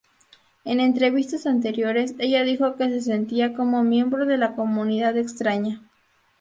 En 0.65 0.79
entrevistas 0.79 1.45
anteriores, 1.45 2.15
ella 2.17 2.41
dijo 2.43 2.75
que 2.75 2.89
se 2.89 3.01
sentía 3.01 3.53
como 3.53 3.83
"miembro 3.83 4.25
de 4.25 4.39
la 4.39 4.55
comunidad 4.55 5.15
extraña". 5.15 5.79